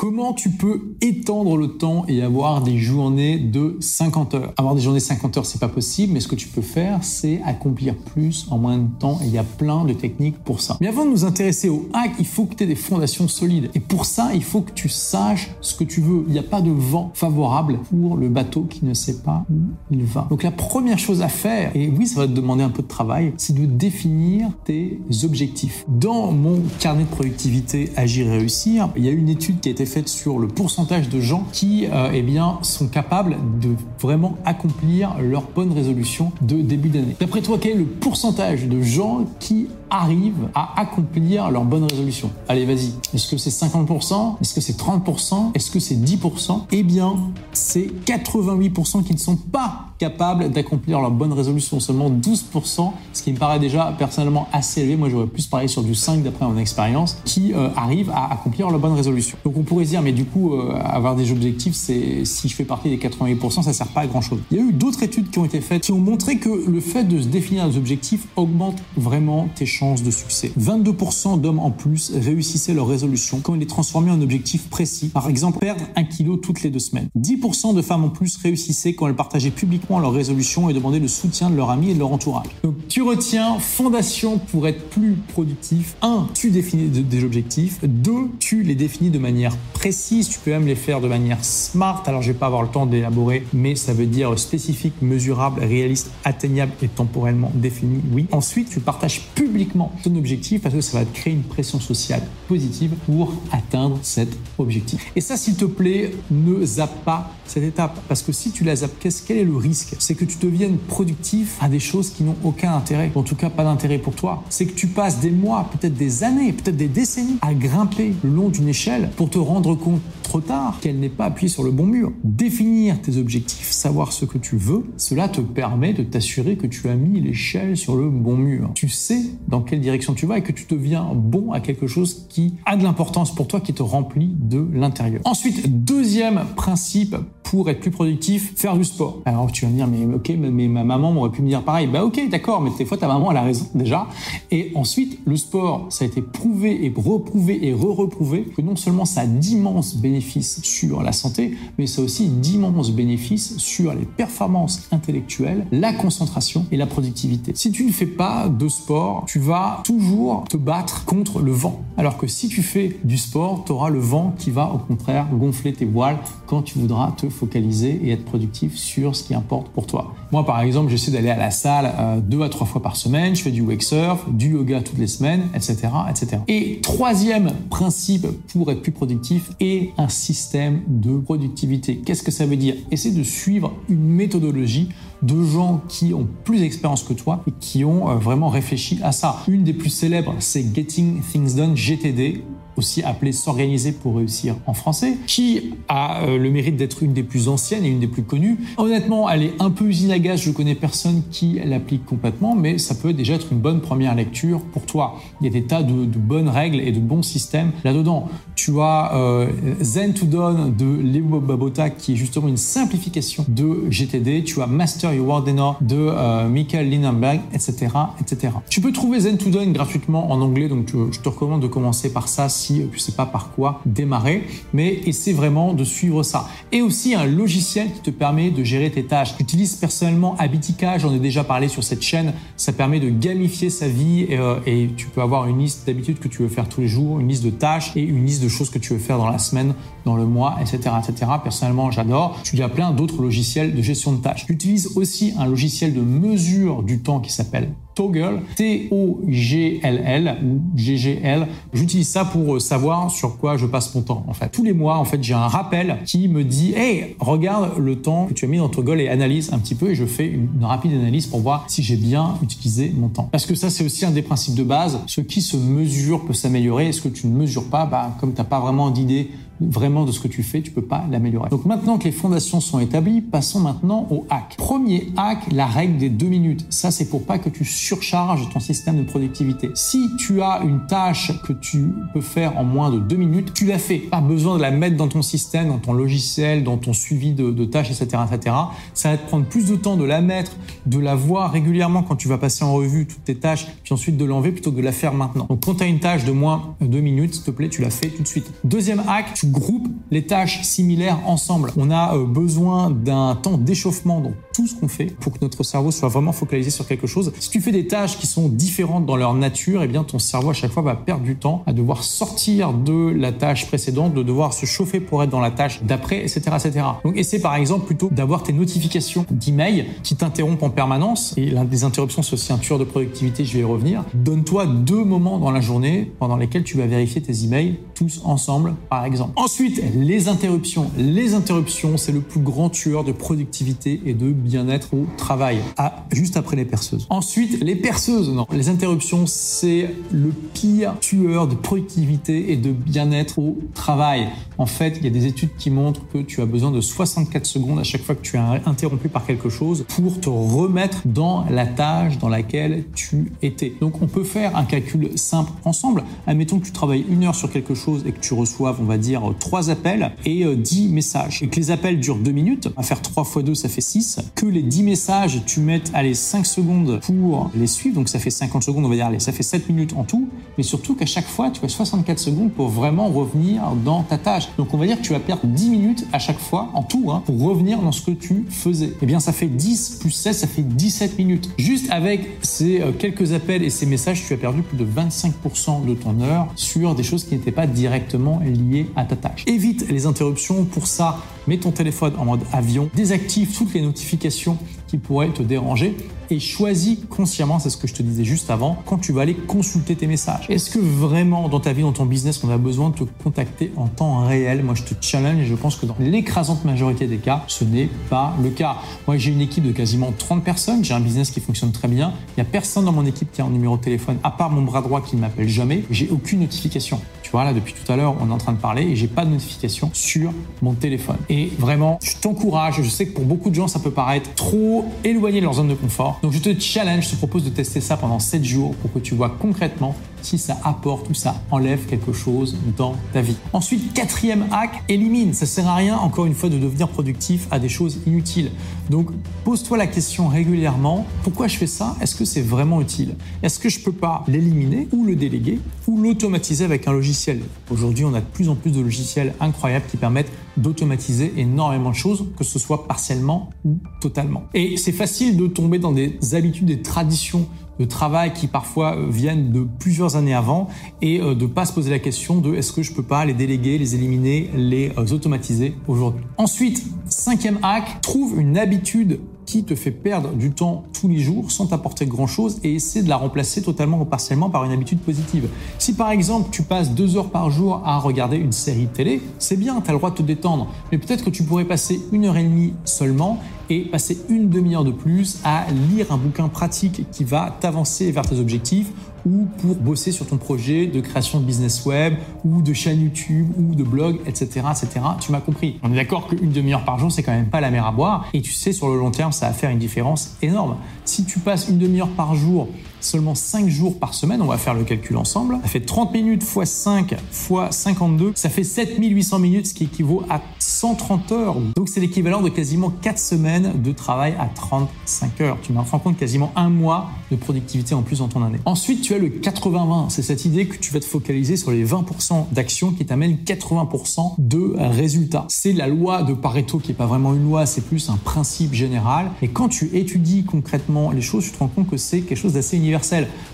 Comment 0.00 0.32
tu 0.32 0.48
peux 0.48 0.94
étendre 1.02 1.58
le 1.58 1.76
temps 1.76 2.06
et 2.08 2.22
avoir 2.22 2.62
des 2.62 2.78
journées 2.78 3.38
de 3.38 3.76
50 3.80 4.34
heures? 4.34 4.54
Avoir 4.56 4.74
des 4.74 4.80
journées 4.80 4.98
de 4.98 5.04
50 5.04 5.36
heures, 5.36 5.44
c'est 5.44 5.60
pas 5.60 5.68
possible, 5.68 6.14
mais 6.14 6.20
ce 6.20 6.28
que 6.28 6.36
tu 6.36 6.48
peux 6.48 6.62
faire, 6.62 7.04
c'est 7.04 7.42
accomplir 7.44 7.94
plus 7.94 8.46
en 8.50 8.56
moins 8.56 8.78
de 8.78 8.88
temps 8.98 9.20
et 9.22 9.26
il 9.26 9.30
y 9.30 9.36
a 9.36 9.44
plein 9.44 9.84
de 9.84 9.92
techniques 9.92 10.38
pour 10.38 10.62
ça. 10.62 10.78
Mais 10.80 10.86
avant 10.86 11.04
de 11.04 11.10
nous 11.10 11.26
intéresser 11.26 11.68
au 11.68 11.86
hack, 11.92 12.12
il 12.18 12.24
faut 12.24 12.46
que 12.46 12.54
tu 12.54 12.64
aies 12.64 12.66
des 12.66 12.76
fondations 12.76 13.28
solides. 13.28 13.68
Et 13.74 13.80
pour 13.80 14.06
ça, 14.06 14.30
il 14.32 14.42
faut 14.42 14.62
que 14.62 14.72
tu 14.72 14.88
saches 14.88 15.50
ce 15.60 15.74
que 15.74 15.84
tu 15.84 16.00
veux. 16.00 16.24
Il 16.28 16.32
n'y 16.32 16.38
a 16.38 16.44
pas 16.44 16.62
de 16.62 16.70
vent 16.70 17.10
favorable 17.12 17.78
pour 17.90 18.16
le 18.16 18.30
bateau 18.30 18.62
qui 18.62 18.86
ne 18.86 18.94
sait 18.94 19.18
pas 19.18 19.44
où 19.50 19.60
il 19.90 20.04
va. 20.04 20.26
Donc 20.30 20.44
la 20.44 20.50
première 20.50 20.98
chose 20.98 21.20
à 21.20 21.28
faire, 21.28 21.76
et 21.76 21.90
oui, 21.90 22.06
ça 22.06 22.20
va 22.20 22.26
te 22.26 22.32
demander 22.32 22.64
un 22.64 22.70
peu 22.70 22.80
de 22.80 22.88
travail, 22.88 23.34
c'est 23.36 23.54
de 23.54 23.66
définir 23.66 24.48
tes 24.64 24.98
objectifs. 25.24 25.84
Dans 25.88 26.32
mon 26.32 26.62
carnet 26.78 27.04
de 27.04 27.10
productivité 27.10 27.90
Agir 27.96 28.28
et 28.28 28.38
réussir, 28.38 28.88
il 28.96 29.04
y 29.04 29.08
a 29.10 29.12
une 29.12 29.28
étude 29.28 29.60
qui 29.60 29.68
a 29.68 29.72
été 29.72 29.89
faite 29.90 30.08
sur 30.08 30.38
le 30.38 30.48
pourcentage 30.48 31.08
de 31.08 31.20
gens 31.20 31.44
qui 31.52 31.86
euh, 31.86 32.10
eh 32.12 32.22
bien, 32.22 32.58
sont 32.62 32.86
capables 32.86 33.36
de 33.60 33.70
vraiment 34.00 34.36
accomplir 34.44 35.16
leur 35.20 35.42
bonne 35.54 35.72
résolution 35.72 36.32
de 36.40 36.60
début 36.62 36.88
d'année. 36.88 37.16
D'après 37.18 37.42
toi, 37.42 37.58
quel 37.60 37.72
est 37.72 37.78
le 37.78 37.84
pourcentage 37.84 38.66
de 38.66 38.80
gens 38.80 39.24
qui 39.40 39.68
arrivent 39.90 40.48
à 40.54 40.80
accomplir 40.80 41.50
leur 41.50 41.64
bonne 41.64 41.84
résolution? 41.84 42.30
Allez, 42.48 42.64
vas-y. 42.64 42.92
Est-ce 43.14 43.28
que 43.28 43.36
c'est 43.36 43.50
50% 43.50 44.36
Est-ce 44.40 44.54
que 44.54 44.60
c'est 44.60 44.78
30% 44.78 45.50
Est-ce 45.54 45.70
que 45.70 45.80
c'est 45.80 45.96
10% 45.96 46.62
Eh 46.70 46.82
bien, 46.82 47.16
c'est 47.52 47.90
88% 48.06 49.02
qui 49.02 49.12
ne 49.12 49.18
sont 49.18 49.36
pas 49.36 49.86
capables 49.98 50.50
d'accomplir 50.50 51.00
leur 51.00 51.10
bonne 51.10 51.32
résolution. 51.32 51.78
Seulement 51.78 52.10
12%, 52.10 52.92
ce 53.12 53.22
qui 53.22 53.32
me 53.32 53.38
paraît 53.38 53.58
déjà 53.58 53.94
personnellement 53.98 54.48
assez 54.52 54.80
élevé. 54.80 54.96
Moi, 54.96 55.10
j'aurais 55.10 55.26
plus 55.26 55.46
parlé 55.46 55.68
sur 55.68 55.82
du 55.82 55.94
5 55.94 56.22
d'après 56.22 56.46
mon 56.46 56.56
expérience, 56.56 57.18
qui 57.24 57.52
euh, 57.52 57.68
arrivent 57.76 58.10
à 58.10 58.32
accomplir 58.32 58.70
leur 58.70 58.80
bonne 58.80 58.94
résolution. 58.94 59.36
Donc, 59.44 59.56
on 59.56 59.62
pourrait 59.62 59.79
mais 60.02 60.12
du 60.12 60.24
coup, 60.24 60.54
euh, 60.54 60.74
avoir 60.84 61.16
des 61.16 61.32
objectifs, 61.32 61.74
c'est 61.74 62.24
si 62.24 62.48
je 62.48 62.54
fais 62.54 62.64
partie 62.64 62.90
des 62.90 62.98
88%, 62.98 63.62
ça 63.62 63.72
sert 63.72 63.88
pas 63.88 64.02
à 64.02 64.06
grand 64.06 64.20
chose. 64.20 64.40
Il 64.50 64.56
y 64.56 64.60
a 64.60 64.64
eu 64.64 64.72
d'autres 64.72 65.02
études 65.02 65.30
qui 65.30 65.38
ont 65.38 65.44
été 65.44 65.60
faites 65.60 65.82
qui 65.82 65.92
ont 65.92 65.98
montré 65.98 66.36
que 66.36 66.48
le 66.48 66.80
fait 66.80 67.04
de 67.04 67.20
se 67.20 67.28
définir 67.28 67.68
des 67.68 67.76
objectifs 67.76 68.26
augmente 68.36 68.76
vraiment 68.96 69.48
tes 69.54 69.66
chances 69.66 70.02
de 70.02 70.10
succès. 70.10 70.52
22% 70.58 71.40
d'hommes 71.40 71.58
en 71.58 71.70
plus 71.70 72.12
réussissaient 72.14 72.74
leur 72.74 72.88
résolution 72.88 73.40
quand 73.40 73.54
ils 73.54 73.60
les 73.60 73.66
transformaient 73.66 74.10
en 74.10 74.20
objectifs 74.20 74.68
précis. 74.68 75.08
Par 75.08 75.28
exemple, 75.28 75.58
perdre 75.58 75.84
un 75.96 76.04
kilo 76.04 76.36
toutes 76.36 76.62
les 76.62 76.70
deux 76.70 76.78
semaines. 76.78 77.08
10% 77.18 77.74
de 77.74 77.82
femmes 77.82 78.04
en 78.04 78.10
plus 78.10 78.36
réussissaient 78.36 78.94
quand 78.94 79.08
elles 79.08 79.16
partageaient 79.16 79.50
publiquement 79.50 79.98
leur 79.98 80.12
résolution 80.12 80.68
et 80.68 80.74
demandaient 80.74 80.98
le 80.98 81.08
soutien 81.08 81.50
de 81.50 81.56
leurs 81.56 81.70
amis 81.70 81.90
et 81.90 81.94
de 81.94 81.98
leur 81.98 82.12
entourage. 82.12 82.46
Donc, 82.62 82.74
tu 82.88 83.02
retiens 83.02 83.58
fondation 83.58 84.38
pour 84.38 84.68
être 84.68 84.88
plus 84.90 85.16
productif. 85.32 85.96
1. 86.02 86.28
Tu 86.34 86.50
définis 86.50 86.88
des 86.88 87.24
objectifs. 87.24 87.78
2. 87.82 88.12
Tu 88.38 88.62
les 88.62 88.74
définis 88.74 89.10
de 89.10 89.18
manière 89.18 89.56
précise. 89.72 90.28
Tu 90.28 90.38
peux 90.38 90.50
même 90.50 90.66
les 90.66 90.74
faire 90.74 91.00
de 91.00 91.08
manière 91.08 91.44
smart. 91.44 92.02
Alors, 92.06 92.22
je 92.22 92.32
vais 92.32 92.38
pas 92.38 92.46
avoir 92.46 92.62
le 92.62 92.68
temps 92.68 92.86
d'élaborer, 92.86 93.44
mais 93.52 93.74
ça 93.74 93.92
veut 93.92 94.06
dire 94.06 94.38
spécifique, 94.38 94.94
mesurable, 95.02 95.60
réaliste, 95.60 96.10
atteignable 96.24 96.72
et 96.82 96.88
temporellement 96.88 97.50
défini. 97.54 98.00
Oui. 98.12 98.26
Ensuite, 98.32 98.70
tu 98.70 98.80
partages 98.80 99.22
publiquement 99.34 99.92
ton 100.02 100.14
objectif 100.16 100.62
parce 100.62 100.74
que 100.74 100.80
ça 100.80 100.98
va 100.98 101.04
te 101.04 101.14
créer 101.14 101.32
une 101.32 101.42
pression 101.42 101.80
sociale 101.80 102.22
positive 102.48 102.92
pour 103.06 103.34
atteindre 103.52 103.98
cet 104.02 104.28
objectif. 104.58 105.10
Et 105.16 105.20
ça, 105.20 105.36
s'il 105.36 105.56
te 105.56 105.64
plaît, 105.64 106.12
ne 106.30 106.64
zappe 106.64 107.04
pas 107.04 107.30
cette 107.46 107.64
étape 107.64 108.00
parce 108.08 108.22
que 108.22 108.32
si 108.32 108.50
tu 108.50 108.64
la 108.64 108.76
zappes, 108.76 108.92
quel 109.26 109.36
est 109.36 109.44
le 109.44 109.56
risque? 109.56 109.94
C'est 109.98 110.14
que 110.14 110.24
tu 110.24 110.38
deviennes 110.38 110.78
productif 110.78 111.56
à 111.60 111.68
des 111.68 111.80
choses 111.80 112.10
qui 112.10 112.22
n'ont 112.22 112.36
aucun 112.44 112.74
intérêt, 112.74 113.10
en 113.14 113.22
tout 113.22 113.34
cas 113.34 113.50
pas 113.50 113.64
d'intérêt 113.64 113.98
pour 113.98 114.14
toi. 114.14 114.44
C'est 114.50 114.66
que 114.66 114.74
tu 114.74 114.86
passes 114.86 115.20
des 115.20 115.30
mois, 115.30 115.68
peut-être 115.72 115.94
des 115.94 116.24
années, 116.24 116.52
peut-être 116.52 116.76
des 116.76 116.88
décennies 116.88 117.38
à 117.42 117.54
grimper 117.54 118.14
le 118.22 118.30
long 118.30 118.48
d'une 118.48 118.68
échelle 118.68 119.10
pour 119.16 119.30
te 119.30 119.38
rendre 119.38 119.59
compte 119.62 120.19
trop 120.30 120.40
tard 120.40 120.78
qu'elle 120.80 121.00
n'est 121.00 121.08
pas 121.08 121.24
appuyée 121.24 121.48
sur 121.48 121.64
le 121.64 121.72
bon 121.72 121.86
mur. 121.86 122.12
Définir 122.22 123.02
tes 123.02 123.16
objectifs, 123.16 123.72
savoir 123.72 124.12
ce 124.12 124.24
que 124.24 124.38
tu 124.38 124.56
veux, 124.56 124.84
cela 124.96 125.28
te 125.28 125.40
permet 125.40 125.92
de 125.92 126.04
t'assurer 126.04 126.54
que 126.54 126.68
tu 126.68 126.88
as 126.88 126.94
mis 126.94 127.20
l'échelle 127.20 127.76
sur 127.76 127.96
le 127.96 128.08
bon 128.08 128.36
mur. 128.36 128.70
Tu 128.76 128.88
sais 128.88 129.22
dans 129.48 129.60
quelle 129.60 129.80
direction 129.80 130.14
tu 130.14 130.26
vas 130.26 130.38
et 130.38 130.42
que 130.42 130.52
tu 130.52 130.66
deviens 130.68 131.10
bon 131.16 131.50
à 131.50 131.58
quelque 131.58 131.88
chose 131.88 132.26
qui 132.28 132.54
a 132.64 132.76
de 132.76 132.84
l'importance 132.84 133.34
pour 133.34 133.48
toi, 133.48 133.60
qui 133.60 133.72
te 133.72 133.82
remplit 133.82 134.30
de 134.38 134.64
l'intérieur. 134.72 135.20
Ensuite, 135.24 135.84
deuxième 135.84 136.44
principe 136.54 137.16
pour 137.42 137.68
être 137.68 137.80
plus 137.80 137.90
productif, 137.90 138.52
faire 138.54 138.76
du 138.76 138.84
sport. 138.84 139.22
Alors 139.24 139.50
tu 139.50 139.64
vas 139.64 139.72
me 139.72 139.74
dire, 139.74 139.88
mais 139.88 140.14
ok, 140.14 140.32
mais 140.38 140.68
ma 140.68 140.84
maman 140.84 141.10
m'aurait 141.10 141.30
pu 141.30 141.42
me 141.42 141.48
dire 141.48 141.64
pareil. 141.64 141.88
Bah 141.88 142.04
ok, 142.04 142.28
d'accord, 142.30 142.60
mais 142.60 142.70
des 142.78 142.84
fois 142.84 142.96
ta 142.96 143.08
maman 143.08 143.32
elle 143.32 143.36
a 143.36 143.42
raison 143.42 143.66
déjà. 143.74 144.06
Et 144.52 144.70
ensuite, 144.76 145.18
le 145.24 145.36
sport, 145.36 145.86
ça 145.88 146.04
a 146.04 146.06
été 146.06 146.22
prouvé 146.22 146.84
et 146.84 146.92
reprouvé 146.96 147.66
et 147.66 147.72
re-reprouvé 147.72 148.44
que 148.56 148.62
non 148.62 148.76
seulement 148.76 149.04
ça 149.04 149.22
a 149.22 149.26
d'immenses 149.26 149.96
bénéfices 149.96 150.19
sur 150.20 151.02
la 151.02 151.12
santé, 151.12 151.56
mais 151.78 151.86
ça 151.86 152.02
aussi 152.02 152.28
d'immenses 152.28 152.92
bénéfices 152.92 153.56
sur 153.58 153.94
les 153.94 154.04
performances 154.04 154.88
intellectuelles, 154.92 155.66
la 155.72 155.92
concentration 155.92 156.66
et 156.70 156.76
la 156.76 156.86
productivité. 156.86 157.52
Si 157.54 157.70
tu 157.70 157.84
ne 157.84 157.92
fais 157.92 158.06
pas 158.06 158.48
de 158.48 158.68
sport, 158.68 159.24
tu 159.26 159.38
vas 159.38 159.80
toujours 159.84 160.44
te 160.48 160.56
battre 160.56 161.04
contre 161.04 161.40
le 161.40 161.52
vent. 161.52 161.82
Alors 161.96 162.16
que 162.16 162.26
si 162.26 162.48
tu 162.48 162.62
fais 162.62 162.98
du 163.04 163.18
sport, 163.18 163.64
tu 163.66 163.72
auras 163.72 163.90
le 163.90 163.98
vent 163.98 164.34
qui 164.38 164.50
va 164.50 164.72
au 164.72 164.78
contraire 164.78 165.28
gonfler 165.32 165.72
tes 165.72 165.84
voiles 165.84 166.18
quand 166.50 166.62
tu 166.62 166.80
voudras 166.80 167.12
te 167.12 167.28
focaliser 167.28 168.00
et 168.02 168.10
être 168.10 168.24
productif 168.24 168.76
sur 168.76 169.14
ce 169.14 169.22
qui 169.22 169.34
importe 169.34 169.68
pour 169.68 169.86
toi. 169.86 170.14
Moi, 170.32 170.44
par 170.44 170.60
exemple, 170.60 170.90
j'essaie 170.90 171.12
d'aller 171.12 171.30
à 171.30 171.36
la 171.36 171.52
salle 171.52 171.92
euh, 171.96 172.20
deux 172.20 172.42
à 172.42 172.48
trois 172.48 172.66
fois 172.66 172.82
par 172.82 172.96
semaine. 172.96 173.36
Je 173.36 173.42
fais 173.42 173.52
du 173.52 173.60
wake 173.60 173.84
surf, 173.84 174.28
du 174.28 174.50
yoga 174.50 174.80
toutes 174.80 174.98
les 174.98 175.06
semaines, 175.06 175.44
etc., 175.54 175.76
etc. 176.10 176.38
Et 176.48 176.80
troisième 176.82 177.52
principe 177.70 178.26
pour 178.52 178.68
être 178.72 178.82
plus 178.82 178.90
productif 178.90 179.52
est 179.60 179.90
un 179.96 180.08
système 180.08 180.82
de 180.88 181.18
productivité. 181.18 181.98
Qu'est-ce 181.98 182.24
que 182.24 182.32
ça 182.32 182.46
veut 182.46 182.56
dire? 182.56 182.74
Essaie 182.90 183.12
de 183.12 183.22
suivre 183.22 183.72
une 183.88 184.04
méthodologie 184.04 184.88
de 185.22 185.44
gens 185.44 185.82
qui 185.86 186.14
ont 186.14 186.26
plus 186.44 186.60
d'expérience 186.60 187.04
que 187.04 187.12
toi 187.12 187.44
et 187.46 187.52
qui 187.60 187.84
ont 187.84 188.10
euh, 188.10 188.14
vraiment 188.14 188.48
réfléchi 188.48 188.98
à 189.04 189.12
ça. 189.12 189.36
Une 189.46 189.62
des 189.62 189.74
plus 189.74 189.90
célèbres, 189.90 190.34
c'est 190.40 190.64
Getting 190.74 191.20
Things 191.20 191.54
Done, 191.54 191.76
GTD 191.76 192.42
aussi 192.80 193.02
appelé 193.02 193.32
S'organiser 193.32 193.92
pour 193.92 194.16
réussir 194.16 194.56
en 194.66 194.74
français, 194.74 195.16
qui 195.26 195.74
a 195.88 196.24
euh, 196.24 196.38
le 196.38 196.50
mérite 196.50 196.76
d'être 196.76 197.02
une 197.02 197.12
des 197.12 197.22
plus 197.22 197.48
anciennes 197.48 197.84
et 197.84 197.88
une 197.88 198.00
des 198.00 198.08
plus 198.08 198.22
connues. 198.22 198.58
Honnêtement, 198.76 199.30
elle 199.30 199.42
est 199.42 199.54
un 199.60 199.70
peu 199.70 199.84
usine 199.84 200.10
à 200.10 200.18
gaz, 200.18 200.40
je 200.40 200.50
connais 200.50 200.74
personne 200.74 201.22
qui 201.30 201.60
l'applique 201.64 202.04
complètement, 202.06 202.54
mais 202.54 202.78
ça 202.78 202.94
peut 202.94 203.12
déjà 203.12 203.34
être 203.34 203.52
une 203.52 203.60
bonne 203.60 203.80
première 203.80 204.14
lecture 204.14 204.62
pour 204.72 204.86
toi. 204.86 205.20
Il 205.40 205.44
y 205.44 205.48
a 205.48 205.52
des 205.52 205.62
tas 205.62 205.82
de, 205.82 205.92
bonnes 205.92 206.48
règles 206.48 206.80
et 206.80 206.92
de 206.92 206.98
bons 206.98 207.22
systèmes 207.22 207.72
là-dedans. 207.84 208.28
Tu 208.56 208.80
as 208.80 209.14
euh, 209.14 209.50
Zen 209.80 210.12
to 210.12 210.26
Done 210.26 210.74
de 210.76 210.84
Leo 210.84 211.40
Babota 211.40 211.90
qui 211.90 212.12
est 212.12 212.16
justement 212.16 212.48
une 212.48 212.56
simplification 212.56 213.44
de 213.48 213.90
GTD. 213.90 214.44
Tu 214.44 214.60
as 214.60 214.66
Master 214.66 215.14
Your 215.14 215.28
Word 215.28 215.44
de 215.44 215.96
euh, 215.96 216.48
Michael 216.48 216.90
Lindenberg, 216.90 217.40
etc., 217.52 217.88
etc. 218.20 218.54
Tu 218.68 218.80
peux 218.80 218.92
trouver 218.92 219.20
Zen 219.20 219.36
to 219.36 219.50
Done 219.50 219.72
gratuitement 219.72 220.30
en 220.30 220.40
anglais, 220.40 220.68
donc 220.68 220.88
je 220.88 221.20
te 221.20 221.28
recommande 221.28 221.62
de 221.62 221.66
commencer 221.66 222.12
par 222.12 222.28
ça 222.28 222.48
si 222.48 222.69
tu 222.92 222.98
sais 222.98 223.12
pas 223.12 223.26
par 223.26 223.52
quoi 223.52 223.80
démarrer, 223.86 224.46
mais 224.72 225.00
essaie 225.06 225.32
vraiment 225.32 225.74
de 225.74 225.84
suivre 225.84 226.22
ça. 226.22 226.48
Et 226.72 226.82
aussi 226.82 227.14
un 227.14 227.26
logiciel 227.26 227.92
qui 227.92 228.00
te 228.00 228.10
permet 228.10 228.50
de 228.50 228.62
gérer 228.64 228.90
tes 228.90 229.04
tâches. 229.04 229.34
J'utilise 229.38 229.74
personnellement 229.74 230.36
Habitica, 230.38 230.98
j'en 230.98 231.12
ai 231.12 231.18
déjà 231.18 231.44
parlé 231.44 231.68
sur 231.68 231.84
cette 231.84 232.02
chaîne. 232.02 232.32
Ça 232.56 232.72
permet 232.72 233.00
de 233.00 233.10
gamifier 233.10 233.70
sa 233.70 233.88
vie 233.88 234.26
et, 234.28 234.38
euh, 234.38 234.56
et 234.66 234.90
tu 234.96 235.06
peux 235.06 235.22
avoir 235.22 235.46
une 235.46 235.58
liste 235.58 235.86
d'habitudes 235.86 236.18
que 236.18 236.28
tu 236.28 236.42
veux 236.42 236.48
faire 236.48 236.68
tous 236.68 236.80
les 236.80 236.88
jours, 236.88 237.20
une 237.20 237.28
liste 237.28 237.44
de 237.44 237.50
tâches 237.50 237.96
et 237.96 238.02
une 238.02 238.24
liste 238.24 238.42
de 238.42 238.48
choses 238.48 238.70
que 238.70 238.78
tu 238.78 238.92
veux 238.92 238.98
faire 238.98 239.18
dans 239.18 239.28
la 239.28 239.38
semaine, 239.38 239.74
dans 240.04 240.16
le 240.16 240.26
mois, 240.26 240.56
etc., 240.60 240.78
etc. 240.98 241.30
Personnellement, 241.42 241.90
j'adore. 241.90 242.40
Il 242.52 242.58
y 242.58 242.62
a 242.62 242.68
plein 242.68 242.92
d'autres 242.92 243.22
logiciels 243.22 243.74
de 243.74 243.82
gestion 243.82 244.12
de 244.12 244.22
tâches. 244.22 244.46
J'utilise 244.48 244.90
aussi 244.96 245.34
un 245.38 245.46
logiciel 245.46 245.94
de 245.94 246.00
mesure 246.00 246.82
du 246.82 247.00
temps 247.00 247.20
qui 247.20 247.32
s'appelle 247.32 247.72
Toggle, 248.00 248.40
T-O-G-L-L 248.56 250.36
ou 250.42 250.60
G-G-L. 250.74 251.46
J'utilise 251.74 252.08
ça 252.08 252.24
pour 252.24 252.54
euh, 252.54 252.58
savoir 252.58 253.10
sur 253.10 253.36
quoi 253.36 253.58
je 253.58 253.66
passe 253.66 253.94
mon 253.94 254.00
temps. 254.00 254.24
En 254.26 254.32
fait, 254.32 254.48
tous 254.48 254.64
les 254.64 254.72
mois, 254.72 254.96
en 254.96 255.04
fait, 255.04 255.22
j'ai 255.22 255.34
un 255.34 255.48
rappel 255.48 255.98
qui 256.06 256.26
me 256.28 256.42
dit 256.42 256.72
"Hey, 256.74 257.14
regarde 257.18 257.76
le 257.76 257.96
temps 257.96 258.24
que 258.24 258.32
tu 258.32 258.46
as 258.46 258.48
mis 258.48 258.56
dans 258.56 258.70
Toggle 258.70 259.02
et 259.02 259.08
analyse 259.10 259.52
un 259.52 259.58
petit 259.58 259.74
peu." 259.74 259.90
Et 259.90 259.94
je 259.94 260.06
fais 260.06 260.26
une 260.26 260.64
rapide 260.64 260.94
analyse 260.94 261.26
pour 261.26 261.40
voir 261.40 261.66
si 261.68 261.82
j'ai 261.82 261.96
bien 261.96 262.36
utilisé 262.42 262.90
mon 262.96 263.08
temps. 263.08 263.28
Parce 263.30 263.44
que 263.44 263.54
ça, 263.54 263.68
c'est 263.68 263.84
aussi 263.84 264.06
un 264.06 264.12
des 264.12 264.22
principes 264.22 264.54
de 264.54 264.64
base. 264.64 265.00
Ce 265.06 265.20
qui 265.20 265.42
se 265.42 265.58
mesure 265.58 266.24
peut 266.24 266.32
s'améliorer. 266.32 266.88
Et 266.88 266.92
ce 266.92 267.02
que 267.02 267.08
tu 267.08 267.26
ne 267.26 267.36
mesures 267.36 267.68
pas, 267.68 267.84
bah, 267.84 268.16
comme 268.18 268.32
tu 268.32 268.38
n'as 268.38 268.44
pas 268.44 268.60
vraiment 268.60 268.90
d'idée 268.90 269.28
vraiment 269.60 270.04
de 270.04 270.12
ce 270.12 270.20
que 270.20 270.28
tu 270.28 270.42
fais, 270.42 270.62
tu 270.62 270.70
peux 270.70 270.82
pas 270.82 271.04
l'améliorer. 271.10 271.50
Donc 271.50 271.64
maintenant 271.64 271.98
que 271.98 272.04
les 272.04 272.12
fondations 272.12 272.60
sont 272.60 272.80
établies, 272.80 273.20
passons 273.20 273.60
maintenant 273.60 274.06
au 274.10 274.26
hack. 274.30 274.56
Premier 274.56 275.12
hack, 275.16 275.52
la 275.52 275.66
règle 275.66 275.98
des 275.98 276.08
deux 276.08 276.28
minutes. 276.28 276.66
Ça, 276.70 276.90
c'est 276.90 277.08
pour 277.08 277.24
pas 277.24 277.38
que 277.38 277.48
tu 277.48 277.64
surcharges 277.64 278.48
ton 278.50 278.60
système 278.60 278.96
de 278.96 279.02
productivité. 279.02 279.70
Si 279.74 280.10
tu 280.18 280.42
as 280.42 280.60
une 280.62 280.86
tâche 280.86 281.32
que 281.42 281.52
tu 281.52 281.92
peux 282.12 282.20
faire 282.20 282.58
en 282.58 282.64
moins 282.64 282.90
de 282.90 282.98
deux 282.98 283.16
minutes, 283.16 283.52
tu 283.54 283.66
la 283.66 283.78
fais. 283.78 283.98
Pas 283.98 284.20
besoin 284.20 284.56
de 284.56 284.62
la 284.62 284.70
mettre 284.70 284.96
dans 284.96 285.08
ton 285.08 285.22
système, 285.22 285.68
dans 285.68 285.78
ton 285.78 285.92
logiciel, 285.92 286.64
dans 286.64 286.78
ton 286.78 286.92
suivi 286.92 287.32
de, 287.32 287.50
de 287.50 287.64
tâches, 287.64 287.90
etc., 287.90 288.22
etc. 288.30 288.56
Ça 288.94 289.10
va 289.10 289.18
te 289.18 289.26
prendre 289.26 289.46
plus 289.46 289.66
de 289.66 289.76
temps 289.76 289.96
de 289.96 290.04
la 290.04 290.20
mettre, 290.20 290.52
de 290.86 290.98
la 290.98 291.14
voir 291.14 291.52
régulièrement 291.52 292.02
quand 292.02 292.16
tu 292.16 292.28
vas 292.28 292.38
passer 292.38 292.64
en 292.64 292.74
revue 292.74 293.06
toutes 293.06 293.24
tes 293.24 293.36
tâches, 293.36 293.66
puis 293.82 293.92
ensuite 293.92 294.16
de 294.16 294.24
l'enlever 294.24 294.52
plutôt 294.52 294.72
que 294.72 294.76
de 294.76 294.82
la 294.82 294.92
faire 294.92 295.14
maintenant. 295.14 295.46
Donc 295.48 295.64
quand 295.64 295.76
tu 295.76 295.84
as 295.84 295.86
une 295.86 296.00
tâche 296.00 296.24
de 296.24 296.32
moins 296.32 296.74
de 296.80 296.86
deux 296.86 297.00
minutes, 297.00 297.34
s'il 297.34 297.44
te 297.44 297.50
plaît, 297.50 297.68
tu 297.68 297.82
la 297.82 297.90
fais 297.90 298.08
tout 298.08 298.22
de 298.22 298.28
suite. 298.28 298.50
Deuxième 298.64 299.02
hack, 299.06 299.34
tu 299.34 299.49
groupe 299.50 299.88
les 300.10 300.26
tâches 300.26 300.62
similaires 300.62 301.20
ensemble. 301.26 301.72
On 301.76 301.90
a 301.90 302.16
euh, 302.16 302.24
besoin 302.24 302.90
d'un 302.90 303.36
temps 303.36 303.56
d'échauffement 303.56 304.20
dans 304.20 304.32
tout 304.54 304.66
ce 304.66 304.74
qu'on 304.74 304.88
fait 304.88 305.06
pour 305.06 305.32
que 305.32 305.38
notre 305.40 305.62
cerveau 305.62 305.90
soit 305.90 306.08
vraiment 306.08 306.32
focalisé 306.32 306.70
sur 306.70 306.86
quelque 306.86 307.06
chose. 307.06 307.32
Si 307.38 307.50
tu 307.50 307.60
fais 307.60 307.72
des 307.72 307.86
tâches 307.86 308.18
qui 308.18 308.26
sont 308.26 308.48
différentes 308.48 309.06
dans 309.06 309.16
leur 309.16 309.34
nature, 309.34 309.82
eh 309.82 309.88
bien 309.88 310.04
ton 310.04 310.18
cerveau 310.18 310.50
à 310.50 310.52
chaque 310.52 310.72
fois 310.72 310.82
va 310.82 310.96
perdre 310.96 311.22
du 311.22 311.36
temps 311.36 311.62
à 311.66 311.72
devoir 311.72 312.02
sortir 312.02 312.72
de 312.72 313.10
la 313.10 313.32
tâche 313.32 313.66
précédente, 313.66 314.14
de 314.14 314.22
devoir 314.22 314.52
se 314.52 314.66
chauffer 314.66 315.00
pour 315.00 315.22
être 315.22 315.30
dans 315.30 315.40
la 315.40 315.50
tâche 315.50 315.82
d'après, 315.82 316.20
etc., 316.20 316.40
etc. 316.56 316.86
Donc 317.04 317.16
essaie 317.16 317.40
par 317.40 317.54
exemple 317.54 317.86
plutôt 317.86 318.08
d'avoir 318.10 318.42
tes 318.42 318.52
notifications 318.52 319.24
d'email 319.30 319.86
qui 320.02 320.16
t'interrompent 320.16 320.62
en 320.62 320.70
permanence. 320.70 321.34
Et 321.36 321.46
l'un 321.46 321.64
des 321.64 321.84
interruptions, 321.84 322.22
c'est 322.22 322.34
aussi 322.34 322.52
un 322.52 322.58
tueur 322.58 322.78
de 322.78 322.84
productivité, 322.84 323.44
je 323.44 323.54
vais 323.54 323.60
y 323.60 323.64
revenir. 323.64 324.04
Donne-toi 324.14 324.66
deux 324.66 325.04
moments 325.04 325.38
dans 325.38 325.50
la 325.50 325.60
journée 325.60 326.10
pendant 326.18 326.36
lesquels 326.36 326.64
tu 326.64 326.76
vas 326.76 326.86
vérifier 326.86 327.22
tes 327.22 327.44
emails 327.44 327.78
tous 328.00 328.22
ensemble, 328.24 328.76
par 328.88 329.04
exemple. 329.04 329.32
Ensuite, 329.36 329.82
les 329.94 330.28
interruptions. 330.28 330.90
Les 330.96 331.34
interruptions, 331.34 331.98
c'est 331.98 332.12
le 332.12 332.22
plus 332.22 332.40
grand 332.40 332.70
tueur 332.70 333.04
de 333.04 333.12
productivité 333.12 334.00
et 334.06 334.14
de 334.14 334.32
bien-être 334.32 334.94
au 334.94 335.06
travail, 335.18 335.58
à, 335.76 336.06
juste 336.10 336.38
après 336.38 336.56
les 336.56 336.64
perceuses. 336.64 337.06
Ensuite, 337.10 337.62
les 337.62 337.76
perceuses. 337.76 338.30
Non, 338.30 338.46
les 338.52 338.70
interruptions, 338.70 339.26
c'est 339.26 339.94
le 340.12 340.30
pire 340.54 340.98
tueur 341.00 341.46
de 341.46 341.54
productivité 341.54 342.52
et 342.52 342.56
de 342.56 342.70
bien-être 342.72 343.38
au 343.38 343.58
travail. 343.74 344.28
En 344.56 344.66
fait, 344.66 344.96
il 344.96 345.04
y 345.04 345.06
a 345.06 345.10
des 345.10 345.26
études 345.26 345.54
qui 345.58 345.68
montrent 345.68 346.08
que 346.10 346.18
tu 346.18 346.40
as 346.40 346.46
besoin 346.46 346.70
de 346.70 346.80
64 346.80 347.44
secondes 347.44 347.78
à 347.78 347.84
chaque 347.84 348.02
fois 348.02 348.14
que 348.14 348.22
tu 348.22 348.36
es 348.36 348.40
interrompu 348.64 349.10
par 349.10 349.26
quelque 349.26 349.50
chose 349.50 349.84
pour 349.88 350.20
te 350.20 350.30
remettre 350.30 351.02
dans 351.04 351.44
la 351.50 351.66
tâche 351.66 352.16
dans 352.16 352.30
laquelle 352.30 352.84
tu 352.94 353.32
étais. 353.42 353.74
Donc, 353.78 354.00
on 354.00 354.06
peut 354.06 354.24
faire 354.24 354.56
un 354.56 354.64
calcul 354.64 355.18
simple 355.18 355.52
ensemble. 355.66 356.04
Admettons 356.26 356.58
que 356.58 356.64
tu 356.64 356.72
travailles 356.72 357.04
une 357.10 357.24
heure 357.24 357.34
sur 357.34 357.50
quelque 357.50 357.74
chose 357.74 357.89
et 357.98 358.12
que 358.12 358.20
tu 358.20 358.34
reçoives, 358.34 358.78
on 358.80 358.84
va 358.84 358.98
dire, 358.98 359.22
trois 359.38 359.70
appels 359.70 360.12
et 360.24 360.44
10 360.54 360.86
euh, 360.86 360.90
messages. 360.90 361.42
Et 361.42 361.48
que 361.48 361.56
les 361.56 361.70
appels 361.70 362.00
durent 362.00 362.18
2 362.18 362.30
minutes. 362.30 362.68
À 362.76 362.82
faire 362.82 363.02
3 363.02 363.24
fois 363.24 363.42
2, 363.42 363.54
ça 363.54 363.68
fait 363.68 363.80
6. 363.80 364.20
Que 364.34 364.46
les 364.46 364.62
10 364.62 364.82
messages, 364.82 365.42
tu 365.46 365.60
mettes, 365.60 365.90
allez, 365.94 366.14
5 366.14 366.46
secondes 366.46 367.00
pour 367.02 367.50
les 367.54 367.66
suivre. 367.66 367.96
Donc, 367.96 368.08
ça 368.08 368.18
fait 368.18 368.30
50 368.30 368.62
secondes, 368.62 368.84
on 368.84 368.88
va 368.88 368.94
dire, 368.94 369.06
allez, 369.06 369.20
ça 369.20 369.32
fait 369.32 369.42
7 369.42 369.68
minutes 369.68 369.94
en 369.96 370.04
tout. 370.04 370.28
Mais 370.58 370.64
surtout 370.64 370.94
qu'à 370.94 371.06
chaque 371.06 371.26
fois, 371.26 371.50
tu 371.50 371.64
as 371.64 371.68
64 371.68 372.18
secondes 372.18 372.52
pour 372.52 372.68
vraiment 372.68 373.08
revenir 373.08 373.62
dans 373.84 374.02
ta 374.02 374.18
tâche. 374.18 374.48
Donc, 374.58 374.72
on 374.74 374.78
va 374.78 374.86
dire 374.86 374.98
que 374.98 375.02
tu 375.02 375.12
vas 375.12 375.20
perdre 375.20 375.46
10 375.46 375.70
minutes 375.70 376.06
à 376.12 376.18
chaque 376.18 376.38
fois 376.38 376.70
en 376.74 376.82
tout 376.82 377.10
hein, 377.10 377.22
pour 377.24 377.40
revenir 377.40 377.80
dans 377.80 377.92
ce 377.92 378.02
que 378.02 378.10
tu 378.10 378.44
faisais. 378.48 378.92
Eh 379.02 379.06
bien, 379.06 379.20
ça 379.20 379.32
fait 379.32 379.46
10 379.46 379.98
plus 380.00 380.10
16, 380.10 380.38
ça 380.38 380.46
fait 380.46 380.62
17 380.62 381.18
minutes. 381.18 381.50
Juste 381.58 381.90
avec 381.90 382.38
ces 382.42 382.80
euh, 382.80 382.92
quelques 382.92 383.32
appels 383.32 383.62
et 383.62 383.70
ces 383.70 383.86
messages, 383.86 384.24
tu 384.26 384.32
as 384.32 384.36
perdu 384.36 384.62
plus 384.62 384.76
de 384.76 384.84
25% 384.84 385.86
de 385.86 385.94
ton 385.94 386.20
heure 386.20 386.48
sur 386.56 386.94
des 386.94 387.02
choses 387.02 387.24
qui 387.24 387.34
n'étaient 387.34 387.52
pas 387.52 387.66
directement 387.80 388.40
liées 388.44 388.86
à 388.94 389.04
ta 389.04 389.16
tâche. 389.16 389.44
Évite 389.46 389.88
les 389.90 390.06
interruptions. 390.06 390.64
Pour 390.64 390.86
ça, 390.86 391.18
mets 391.46 391.58
ton 391.58 391.70
téléphone 391.70 392.12
en 392.18 392.26
mode 392.26 392.42
avion, 392.52 392.90
désactive 392.94 393.56
toutes 393.56 393.72
les 393.74 393.80
notifications 393.80 394.58
qui 394.86 394.98
pourraient 394.98 395.30
te 395.30 395.42
déranger 395.42 395.96
et 396.30 396.38
choisis 396.38 396.98
consciemment, 397.08 397.58
c'est 397.58 397.70
ce 397.70 397.76
que 397.76 397.88
je 397.88 397.94
te 397.94 398.02
disais 398.02 398.24
juste 398.24 398.50
avant, 398.50 398.76
quand 398.86 398.98
tu 398.98 399.12
vas 399.12 399.22
aller 399.22 399.34
consulter 399.34 399.96
tes 399.96 400.06
messages. 400.06 400.46
Est-ce 400.48 400.70
que 400.70 400.78
vraiment 400.78 401.48
dans 401.48 401.60
ta 401.60 401.72
vie, 401.72 401.82
dans 401.82 401.92
ton 401.92 402.06
business, 402.06 402.42
on 402.44 402.50
a 402.50 402.58
besoin 402.58 402.90
de 402.90 402.94
te 402.94 403.04
contacter 403.22 403.72
en 403.76 403.88
temps 403.88 404.24
réel? 404.24 404.62
Moi, 404.62 404.74
je 404.74 404.84
te 404.84 404.94
challenge 405.00 405.40
et 405.40 405.46
je 405.46 405.54
pense 405.54 405.76
que 405.76 405.86
dans 405.86 405.96
l'écrasante 405.98 406.64
majorité 406.64 407.06
des 407.06 407.18
cas, 407.18 407.44
ce 407.48 407.64
n'est 407.64 407.88
pas 408.08 408.34
le 408.42 408.50
cas. 408.50 408.76
Moi, 409.06 409.16
j'ai 409.16 409.32
une 409.32 409.40
équipe 409.40 409.64
de 409.64 409.72
quasiment 409.72 410.12
30 410.16 410.44
personnes, 410.44 410.84
j'ai 410.84 410.94
un 410.94 411.00
business 411.00 411.30
qui 411.30 411.40
fonctionne 411.40 411.72
très 411.72 411.88
bien. 411.88 412.12
Il 412.28 412.40
n'y 412.40 412.48
a 412.48 412.50
personne 412.50 412.84
dans 412.84 412.92
mon 412.92 413.06
équipe 413.06 413.32
qui 413.32 413.42
a 413.42 413.44
un 413.44 413.50
numéro 413.50 413.76
de 413.76 413.82
téléphone, 413.82 414.18
à 414.22 414.30
part 414.30 414.50
mon 414.50 414.62
bras 414.62 414.82
droit 414.82 415.00
qui 415.00 415.16
ne 415.16 415.20
m'appelle 415.20 415.48
jamais. 415.48 415.84
J'ai 415.90 416.08
aucune 416.10 416.40
notification. 416.40 417.00
Tu 417.30 417.36
vois, 417.36 417.44
là, 417.44 417.52
depuis 417.52 417.74
tout 417.74 417.92
à 417.92 417.94
l'heure, 417.94 418.16
on 418.20 418.28
est 418.28 418.32
en 418.32 418.38
train 418.38 418.50
de 418.50 418.58
parler 418.58 418.82
et 418.82 418.96
j'ai 418.96 419.06
pas 419.06 419.24
de 419.24 419.30
notification 419.30 419.90
sur 419.92 420.32
mon 420.62 420.72
téléphone. 420.72 421.18
Et 421.28 421.52
vraiment, 421.60 422.00
je 422.02 422.16
t'encourage. 422.20 422.82
Je 422.82 422.88
sais 422.88 423.06
que 423.06 423.12
pour 423.12 423.24
beaucoup 423.24 423.50
de 423.50 423.54
gens, 423.54 423.68
ça 423.68 423.78
peut 423.78 423.92
paraître 423.92 424.34
trop 424.34 424.84
éloigné 425.04 425.38
de 425.38 425.44
leur 425.44 425.54
zone 425.54 425.68
de 425.68 425.74
confort. 425.74 426.18
Donc, 426.24 426.32
je 426.32 426.40
te 426.40 426.58
challenge, 426.58 427.04
je 427.04 427.10
te 427.10 427.16
propose 427.16 427.44
de 427.44 427.50
tester 427.50 427.80
ça 427.80 427.96
pendant 427.96 428.18
7 428.18 428.42
jours 428.42 428.74
pour 428.74 428.92
que 428.92 428.98
tu 428.98 429.14
vois 429.14 429.28
concrètement 429.28 429.94
si 430.22 430.38
ça 430.38 430.58
apporte 430.64 431.08
ou 431.10 431.14
ça 431.14 431.42
enlève 431.50 431.86
quelque 431.86 432.12
chose 432.12 432.56
dans 432.76 432.94
ta 433.12 433.20
vie. 433.20 433.36
Ensuite, 433.52 433.92
quatrième 433.92 434.46
hack, 434.50 434.82
élimine. 434.88 435.34
Ça 435.34 435.46
sert 435.46 435.68
à 435.68 435.76
rien, 435.76 435.96
encore 435.96 436.26
une 436.26 436.34
fois, 436.34 436.48
de 436.48 436.58
devenir 436.58 436.88
productif 436.88 437.46
à 437.50 437.58
des 437.58 437.68
choses 437.68 437.98
inutiles. 438.06 438.50
Donc, 438.88 439.10
pose-toi 439.44 439.78
la 439.78 439.86
question 439.86 440.28
régulièrement. 440.28 441.06
Pourquoi 441.22 441.48
je 441.48 441.56
fais 441.56 441.66
ça? 441.66 441.96
Est-ce 442.00 442.14
que 442.14 442.24
c'est 442.24 442.42
vraiment 442.42 442.80
utile? 442.80 443.14
Est-ce 443.42 443.58
que 443.58 443.68
je 443.68 443.80
peux 443.80 443.92
pas 443.92 444.24
l'éliminer 444.28 444.88
ou 444.92 445.04
le 445.04 445.16
déléguer 445.16 445.60
ou 445.86 446.00
l'automatiser 446.00 446.64
avec 446.64 446.88
un 446.88 446.92
logiciel? 446.92 447.40
Aujourd'hui, 447.70 448.04
on 448.04 448.14
a 448.14 448.20
de 448.20 448.26
plus 448.26 448.48
en 448.48 448.54
plus 448.54 448.70
de 448.70 448.80
logiciels 448.80 449.34
incroyables 449.40 449.86
qui 449.90 449.96
permettent 449.96 450.30
d'automatiser 450.60 451.32
énormément 451.36 451.90
de 451.90 451.94
choses, 451.94 452.26
que 452.36 452.44
ce 452.44 452.58
soit 452.58 452.86
partiellement 452.86 453.50
ou 453.64 453.78
totalement. 454.00 454.44
Et 454.54 454.76
c'est 454.76 454.92
facile 454.92 455.36
de 455.36 455.46
tomber 455.46 455.78
dans 455.78 455.92
des 455.92 456.18
habitudes, 456.34 456.66
des 456.66 456.82
traditions 456.82 457.46
de 457.80 457.86
travail 457.86 458.34
qui 458.34 458.46
parfois 458.46 458.94
euh, 458.94 459.06
viennent 459.08 459.52
de 459.52 459.66
plusieurs 459.78 460.14
années 460.14 460.34
avant 460.34 460.68
et 461.00 461.20
euh, 461.20 461.34
de 461.34 461.46
pas 461.46 461.64
se 461.64 461.72
poser 461.72 461.90
la 461.90 461.98
question 461.98 462.40
de 462.40 462.54
est-ce 462.54 462.72
que 462.72 462.82
je 462.82 462.92
peux 462.92 463.02
pas 463.02 463.24
les 463.24 463.32
déléguer, 463.32 463.78
les 463.78 463.94
éliminer, 463.94 464.50
les 464.54 464.92
euh, 464.98 465.14
automatiser 465.14 465.74
aujourd'hui. 465.88 466.22
Ensuite, 466.36 466.84
cinquième 467.08 467.58
hack, 467.62 468.02
trouve 468.02 468.38
une 468.38 468.58
habitude 468.58 469.20
qui 469.50 469.64
te 469.64 469.74
fait 469.74 469.90
perdre 469.90 470.30
du 470.30 470.52
temps 470.52 470.84
tous 470.92 471.08
les 471.08 471.18
jours 471.18 471.50
sans 471.50 471.66
t'apporter 471.66 472.06
grand-chose 472.06 472.60
et 472.62 472.76
essaie 472.76 473.02
de 473.02 473.08
la 473.08 473.16
remplacer 473.16 473.62
totalement 473.62 474.00
ou 474.00 474.04
partiellement 474.04 474.48
par 474.48 474.64
une 474.64 474.70
habitude 474.70 475.00
positive. 475.00 475.48
Si 475.76 475.94
par 475.94 476.12
exemple 476.12 476.50
tu 476.52 476.62
passes 476.62 476.92
deux 476.92 477.16
heures 477.16 477.30
par 477.30 477.50
jour 477.50 477.82
à 477.84 477.98
regarder 477.98 478.36
une 478.36 478.52
série 478.52 478.86
télé, 478.86 479.20
c'est 479.40 479.56
bien, 479.56 479.80
tu 479.80 479.90
as 479.90 479.92
le 479.92 479.98
droit 479.98 480.10
de 480.10 480.14
te 480.14 480.22
détendre, 480.22 480.68
mais 480.92 480.98
peut-être 480.98 481.24
que 481.24 481.30
tu 481.30 481.42
pourrais 481.42 481.64
passer 481.64 482.00
une 482.12 482.26
heure 482.26 482.36
et 482.36 482.44
demie 482.44 482.74
seulement 482.84 483.40
et 483.70 483.80
passer 483.80 484.18
une 484.28 484.48
demi-heure 484.48 484.84
de 484.84 484.90
plus 484.90 485.38
à 485.44 485.66
lire 485.92 486.12
un 486.12 486.16
bouquin 486.16 486.48
pratique 486.48 487.06
qui 487.10 487.24
va 487.24 487.56
t'avancer 487.60 488.10
vers 488.10 488.26
tes 488.26 488.38
objectifs 488.38 488.88
ou 489.26 489.46
pour 489.58 489.76
bosser 489.76 490.12
sur 490.12 490.26
ton 490.26 490.38
projet 490.38 490.86
de 490.86 491.00
création 491.00 491.40
de 491.40 491.44
business 491.44 491.84
web 491.84 492.14
ou 492.44 492.62
de 492.62 492.72
chaîne 492.72 493.00
YouTube 493.02 493.48
ou 493.58 493.74
de 493.74 493.82
blog, 493.82 494.18
etc., 494.26 494.62
etc. 494.70 495.00
Tu 495.20 495.32
m'as 495.32 495.40
compris. 495.40 495.78
On 495.82 495.92
est 495.92 495.96
d'accord 495.96 496.26
qu'une 496.26 496.52
demi-heure 496.52 496.84
par 496.84 496.98
jour, 496.98 497.12
c'est 497.12 497.22
quand 497.22 497.32
même 497.32 497.50
pas 497.50 497.60
la 497.60 497.70
mer 497.70 497.86
à 497.86 497.92
boire. 497.92 498.26
Et 498.32 498.40
tu 498.40 498.52
sais, 498.52 498.72
sur 498.72 498.88
le 498.88 498.98
long 498.98 499.10
terme, 499.10 499.32
ça 499.32 499.48
va 499.48 499.52
faire 499.52 499.70
une 499.70 499.78
différence 499.78 500.36
énorme. 500.42 500.76
Si 501.04 501.24
tu 501.24 501.38
passes 501.38 501.68
une 501.68 501.78
demi-heure 501.78 502.08
par 502.08 502.34
jour 502.34 502.68
seulement 503.00 503.34
5 503.34 503.68
jours 503.68 503.98
par 503.98 504.14
semaine, 504.14 504.42
on 504.42 504.46
va 504.46 504.58
faire 504.58 504.74
le 504.74 504.84
calcul 504.84 505.16
ensemble. 505.16 505.58
Ça 505.62 505.68
fait 505.68 505.80
30 505.80 506.12
minutes 506.12 506.42
x 506.42 506.70
5 506.70 507.12
x 507.12 507.52
52, 507.70 508.32
ça 508.34 508.48
fait 508.48 508.64
7800 508.64 509.38
minutes, 509.38 509.66
ce 509.66 509.74
qui 509.74 509.84
équivaut 509.84 510.22
à 510.28 510.40
130 510.58 511.32
heures. 511.32 511.56
Donc 511.76 511.88
c'est 511.88 512.00
l'équivalent 512.00 512.42
de 512.42 512.48
quasiment 512.48 512.90
4 512.90 513.18
semaines 513.18 513.59
de 513.60 513.92
travail 513.92 514.34
à 514.38 514.46
35 514.46 515.40
heures. 515.40 515.58
Tu 515.62 515.72
me 515.72 515.78
rends 515.78 515.98
compte 515.98 516.18
quasiment 516.18 516.52
un 516.56 516.68
mois 516.68 517.10
de 517.30 517.36
productivité 517.36 517.94
en 517.94 518.02
plus 518.02 518.18
dans 518.18 518.28
ton 518.28 518.42
année. 518.42 518.58
Ensuite, 518.64 519.02
tu 519.02 519.14
as 519.14 519.18
le 519.18 519.28
80-20. 519.28 520.10
C'est 520.10 520.22
cette 520.22 520.44
idée 520.44 520.66
que 520.66 520.76
tu 520.76 520.92
vas 520.92 521.00
te 521.00 521.04
focaliser 521.04 521.56
sur 521.56 521.70
les 521.70 521.86
20% 521.86 522.52
d'actions 522.52 522.92
qui 522.92 523.06
t'amènent 523.06 523.38
80% 523.46 524.34
de 524.38 524.74
résultats. 524.76 525.46
C'est 525.48 525.72
la 525.72 525.86
loi 525.86 526.22
de 526.22 526.34
Pareto 526.34 526.78
qui 526.78 526.92
est 526.92 526.94
pas 526.94 527.06
vraiment 527.06 527.34
une 527.34 527.44
loi, 527.44 527.66
c'est 527.66 527.82
plus 527.82 528.10
un 528.10 528.16
principe 528.16 528.74
général. 528.74 529.30
Et 529.42 529.48
quand 529.48 529.68
tu 529.68 529.96
étudies 529.96 530.44
concrètement 530.44 531.12
les 531.12 531.22
choses, 531.22 531.44
tu 531.44 531.52
te 531.52 531.58
rends 531.58 531.68
compte 531.68 531.88
que 531.88 531.96
c'est 531.96 532.20
quelque 532.20 532.38
chose 532.38 532.54
d'assez 532.54 532.80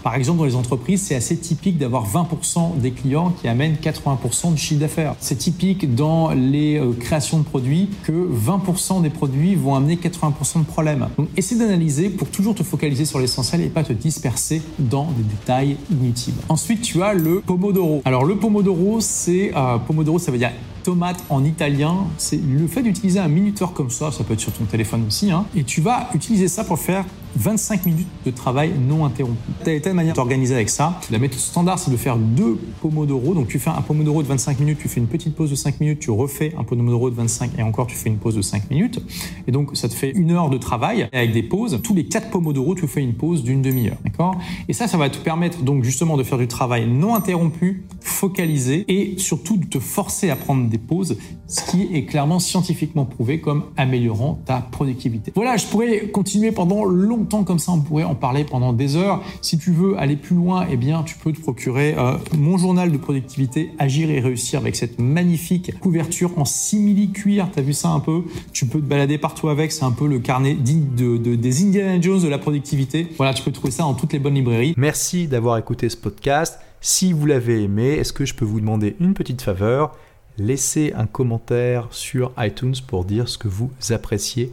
par 0.03 0.15
exemple, 0.15 0.39
dans 0.39 0.45
les 0.45 0.55
entreprises, 0.55 1.03
c'est 1.03 1.15
assez 1.15 1.37
typique 1.37 1.79
d'avoir 1.79 2.07
20% 2.07 2.79
des 2.79 2.93
clients 2.93 3.33
qui 3.41 3.49
amènent 3.49 3.75
80% 3.75 4.53
du 4.53 4.59
chiffre 4.59 4.81
d'affaires. 4.81 5.15
C'est 5.21 5.37
typique 5.37 5.95
dans 5.95 6.31
les 6.31 6.79
euh, 6.79 6.93
créations 6.93 7.39
de 7.39 7.45
produits 7.45 7.89
que 8.05 8.13
20% 8.13 9.03
des 9.03 9.11
produits 9.11 9.55
vont 9.55 9.75
amener 9.75 9.96
80% 9.97 10.61
de 10.61 10.65
problèmes. 10.65 11.09
Donc, 11.17 11.29
essaie 11.37 11.57
d'analyser 11.57 12.11
pour 12.11 12.29
toujours 12.29 12.55
te 12.55 12.63
focaliser 12.63 13.05
sur 13.05 13.19
l'essentiel 13.19 13.63
et 13.63 13.69
pas 13.69 13.83
te 13.83 13.93
disperser 13.93 14.63
dans 14.79 15.11
des 15.13 15.23
détails 15.23 15.77
inutiles. 15.91 16.35
Ensuite, 16.49 16.83
tu 16.83 17.03
as 17.03 17.15
le 17.15 17.41
Pomodoro. 17.41 18.03
Alors, 18.05 18.25
le 18.25 18.37
Pomodoro, 18.37 18.99
c'est 19.01 19.53
euh, 19.57 19.79
Pomodoro, 19.79 20.19
ça 20.19 20.31
veut 20.31 20.39
dire 20.39 20.53
tomate 20.83 21.25
en 21.31 21.45
italien, 21.45 22.07
c'est 22.17 22.41
le 22.41 22.69
fait 22.69 22.81
d'utiliser 22.81 23.19
un 23.19 23.27
minuteur 23.27 23.73
comme 23.73 23.91
ça, 23.91 24.13
ça 24.13 24.23
peut 24.23 24.35
être 24.35 24.41
sur 24.41 24.53
ton 24.53 24.67
téléphone 24.67 25.05
aussi, 25.09 25.33
hein, 25.33 25.45
et 25.57 25.65
tu 25.65 25.81
vas 25.81 26.09
utiliser 26.15 26.47
ça 26.47 26.63
pour 26.63 26.79
faire 26.79 27.05
25 27.37 27.87
minutes 27.87 28.09
de 28.25 28.31
travail 28.31 28.73
non 28.89 29.05
interrompu. 29.05 29.37
Tu 29.65 29.71
as 29.71 29.81
telle 29.81 29.95
manière 29.95 30.15
d'organiser 30.15 30.55
avec 30.55 30.71
ça. 30.71 31.01
La 31.11 31.19
méthode 31.19 31.39
standard, 31.39 31.79
c'est 31.79 31.91
de 31.91 31.97
faire 31.97 32.17
deux 32.17 32.59
pomodoro. 32.81 33.35
Donc 33.35 33.49
tu 33.49 33.59
fais 33.59 33.71
un 33.71 33.83
pomodoro 33.83 34.23
de 34.23 34.29
25 34.29 34.61
minutes, 34.61 34.79
tu 34.81 34.89
fais 34.89 35.01
une 35.01 35.07
petite 35.07 35.35
pause 35.35 35.51
de 35.51 35.55
5 35.55 35.81
minutes, 35.81 36.01
tu 36.01 36.11
refais 36.11 36.55
un 36.59 36.65
pomodoro 36.65 37.11
de 37.11 37.15
25 37.15 37.53
et 37.59 37.63
encore 37.63 37.87
tu 37.87 37.97
fais 37.97 38.09
une 38.09 38.19
pause 38.19 38.35
de 38.35 38.43
5 38.43 38.71
minutes. 38.71 39.01
Et 39.47 39.53
donc 39.53 39.77
ça 39.77 39.89
te 39.89 39.95
fait 39.95 40.11
une 40.11 40.31
heure 40.31 40.51
de 40.51 40.59
travail 40.59 41.09
avec 41.13 41.33
des 41.33 41.43
pauses. 41.43 41.81
Tous 41.83 41.95
les 41.95 42.07
4 42.07 42.31
pomodoro, 42.31 42.75
tu 42.75 42.87
fais 42.87 43.03
une 43.03 43.15
pause 43.15 43.43
d'une 43.43 43.63
demi-heure. 43.63 43.99
D'accord? 44.05 44.37
Et 44.69 44.73
ça, 44.73 44.89
ça 44.89 44.97
va 44.97 45.11
te 45.11 45.19
permettre 45.19 45.63
donc 45.63 45.85
justement 45.85 46.17
de 46.17 46.23
faire 46.23 46.39
du 46.39 46.49
travail 46.49 46.87
non 46.87 47.15
interrompu, 47.15 47.85
focalisé 48.01 48.85
et 48.89 49.19
surtout 49.19 49.57
de 49.57 49.67
te 49.67 49.79
forcer 49.79 50.31
à 50.31 50.37
prendre 50.37 50.69
des 50.69 50.79
pauses, 50.79 51.17
ce 51.47 51.71
qui 51.71 51.89
est 51.95 52.05
clairement 52.05 52.39
scientifiquement 52.39 53.05
prouvé 53.05 53.41
comme 53.41 53.65
améliorant 53.77 54.41
ta 54.45 54.59
productivité. 54.59 55.33
Voilà, 55.35 55.57
je 55.57 55.67
pourrais 55.67 56.09
continuer 56.09 56.53
pendant 56.53 56.85
longtemps 57.27 57.43
comme 57.43 57.59
ça, 57.59 57.73
on 57.73 57.81
pourrait 57.81 58.05
en 58.05 58.15
parler 58.15 58.45
pendant 58.45 58.73
des 58.73 58.95
heures. 58.95 59.21
Si 59.43 59.59
tu 59.59 59.73
veux 59.73 59.99
aller 59.99 60.15
plus 60.15 60.37
loin, 60.37 60.65
eh 60.71 60.77
bien, 60.77 61.03
tu 61.03 61.17
peux 61.17 61.33
te 61.33 61.41
procurer 61.41 61.97
euh, 61.99 62.19
mon 62.39 62.57
journal 62.57 62.93
de 62.93 62.97
productivité 62.97 63.73
Agir 63.81 64.11
et 64.11 64.21
réussir 64.21 64.61
avec 64.61 64.77
cette 64.77 65.01
magnifique 65.01 65.77
couverture 65.81 66.31
en 66.39 66.45
simili 66.45 67.11
cuir. 67.11 67.49
T'as 67.53 67.63
vu 67.63 67.73
ça 67.73 67.89
un 67.89 67.99
peu? 67.99 68.23
Tu 68.53 68.67
peux 68.67 68.79
te 68.79 68.85
balader 68.85 69.19
partout 69.19 69.49
avec. 69.49 69.73
C'est 69.73 69.85
un 69.85 69.91
peu 69.91 70.07
le 70.07 70.21
carnet 70.21 70.55
de, 70.55 71.17
de, 71.17 71.35
des 71.35 71.65
Indiana 71.65 72.01
Jones 72.01 72.23
de 72.23 72.29
la 72.29 72.39
productivité. 72.39 73.09
Voilà, 73.17 73.35
tu 73.35 73.43
peux 73.43 73.51
trouver 73.51 73.73
ça 73.73 73.83
dans 73.83 73.95
toutes 73.95 74.13
les 74.13 74.21
bonnes 74.21 74.35
librairies. 74.35 74.75
Merci 74.77 75.27
d'avoir 75.27 75.59
écouté 75.59 75.89
ce 75.89 75.97
podcast. 75.97 76.61
Si 76.81 77.13
vous 77.13 77.27
l'avez 77.27 77.65
aimé, 77.65 77.95
est-ce 77.95 78.13
que 78.13 78.25
je 78.25 78.35
peux 78.35 78.45
vous 78.45 78.61
demander 78.61 78.95
une 79.01 79.15
petite 79.15 79.43
faveur? 79.43 79.97
Laissez 80.39 80.93
un 80.97 81.07
commentaire 81.07 81.89
sur 81.91 82.31
iTunes 82.39 82.75
pour 82.87 83.05
dire 83.05 83.29
ce 83.29 83.37
que 83.37 83.49
vous 83.49 83.71
appréciez 83.91 84.53